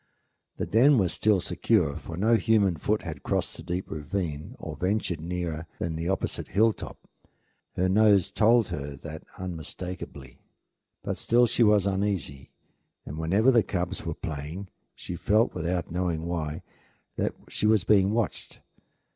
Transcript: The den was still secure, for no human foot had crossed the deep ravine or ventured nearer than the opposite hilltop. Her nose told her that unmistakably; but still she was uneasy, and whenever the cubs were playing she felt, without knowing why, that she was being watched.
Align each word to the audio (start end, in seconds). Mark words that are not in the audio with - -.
The 0.57 0.65
den 0.65 0.97
was 0.97 1.13
still 1.13 1.39
secure, 1.39 1.95
for 1.95 2.17
no 2.17 2.33
human 2.33 2.75
foot 2.75 3.03
had 3.03 3.21
crossed 3.21 3.55
the 3.55 3.61
deep 3.61 3.87
ravine 3.91 4.55
or 4.57 4.75
ventured 4.75 5.21
nearer 5.21 5.67
than 5.77 5.95
the 5.95 6.09
opposite 6.09 6.47
hilltop. 6.47 7.07
Her 7.75 7.87
nose 7.87 8.31
told 8.31 8.69
her 8.69 8.95
that 8.95 9.21
unmistakably; 9.37 10.39
but 11.03 11.17
still 11.17 11.45
she 11.45 11.61
was 11.61 11.85
uneasy, 11.85 12.49
and 13.05 13.19
whenever 13.19 13.51
the 13.51 13.61
cubs 13.61 14.03
were 14.03 14.15
playing 14.15 14.69
she 14.95 15.15
felt, 15.15 15.53
without 15.53 15.91
knowing 15.91 16.25
why, 16.25 16.63
that 17.17 17.35
she 17.47 17.67
was 17.67 17.83
being 17.83 18.11
watched. 18.11 18.59